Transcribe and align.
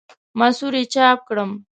مصور 0.39 0.73
یې 0.79 0.83
چاپ 0.93 1.19
کړم. 1.27 1.51